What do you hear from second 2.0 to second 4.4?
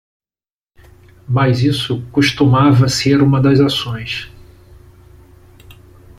costumava ser uma das ações.